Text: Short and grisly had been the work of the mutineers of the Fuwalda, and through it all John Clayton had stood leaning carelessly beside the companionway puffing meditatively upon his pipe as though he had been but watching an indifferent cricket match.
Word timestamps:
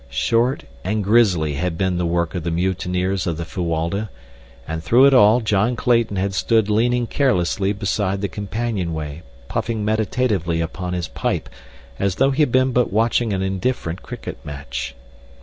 Short 0.09 0.63
and 0.83 1.03
grisly 1.03 1.53
had 1.53 1.77
been 1.77 1.99
the 1.99 2.07
work 2.07 2.33
of 2.33 2.41
the 2.41 2.49
mutineers 2.49 3.27
of 3.27 3.37
the 3.37 3.45
Fuwalda, 3.45 4.09
and 4.67 4.83
through 4.83 5.05
it 5.05 5.13
all 5.13 5.41
John 5.41 5.75
Clayton 5.75 6.15
had 6.17 6.33
stood 6.33 6.71
leaning 6.71 7.05
carelessly 7.05 7.71
beside 7.71 8.21
the 8.21 8.27
companionway 8.27 9.21
puffing 9.47 9.85
meditatively 9.85 10.59
upon 10.59 10.93
his 10.93 11.07
pipe 11.07 11.49
as 11.99 12.15
though 12.15 12.31
he 12.31 12.41
had 12.41 12.51
been 12.51 12.71
but 12.71 12.91
watching 12.91 13.31
an 13.31 13.43
indifferent 13.43 14.01
cricket 14.01 14.43
match. 14.43 14.95